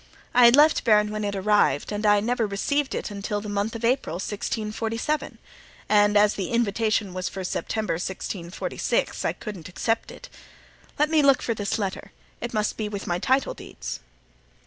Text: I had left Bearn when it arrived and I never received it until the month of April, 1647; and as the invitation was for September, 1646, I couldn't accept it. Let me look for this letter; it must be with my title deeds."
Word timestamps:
I 0.33 0.45
had 0.45 0.55
left 0.55 0.83
Bearn 0.83 1.11
when 1.11 1.23
it 1.23 1.35
arrived 1.35 1.91
and 1.91 2.07
I 2.07 2.21
never 2.21 2.47
received 2.47 2.95
it 2.95 3.11
until 3.11 3.39
the 3.39 3.47
month 3.47 3.75
of 3.75 3.85
April, 3.85 4.15
1647; 4.15 5.37
and 5.87 6.17
as 6.17 6.33
the 6.33 6.49
invitation 6.49 7.13
was 7.13 7.29
for 7.29 7.43
September, 7.43 7.93
1646, 7.93 9.23
I 9.23 9.33
couldn't 9.33 9.69
accept 9.69 10.09
it. 10.09 10.27
Let 10.97 11.11
me 11.11 11.21
look 11.21 11.43
for 11.43 11.53
this 11.53 11.77
letter; 11.77 12.11
it 12.41 12.51
must 12.51 12.77
be 12.77 12.89
with 12.89 13.05
my 13.05 13.19
title 13.19 13.53
deeds." 13.53 13.99